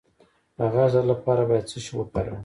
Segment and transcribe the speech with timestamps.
[0.57, 2.39] د غاښ د درد لپاره باید څه شی وکاروم؟